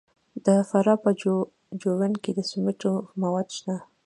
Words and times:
د 0.45 0.47
فراه 0.69 0.97
په 1.03 1.09
جوین 1.81 2.13
کې 2.23 2.31
د 2.33 2.39
سمنټو 2.49 2.93
مواد 3.21 3.47
شته. 3.57 3.75